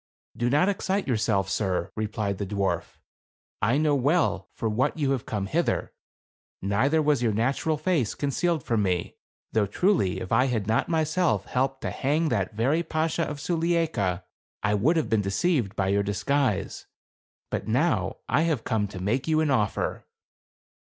[0.35, 2.97] "Do not excite yourself, sir," replied the dwarf."
[3.61, 5.93] I know well for what you have come hither;
[6.59, 6.69] THE CARAVAN.
[6.69, 9.15] 175 neither was your natural face concealed from me;
[9.51, 14.23] though truly, if I had not myself helped to hang that very Bashaw of Sulieika,
[14.63, 16.87] I would have been deceived by your disguise.
[17.51, 20.07] But now I have come to make you an offer."